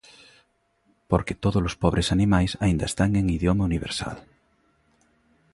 [1.09, 4.17] Porque todos os pobres animais aínda están en idioma universal.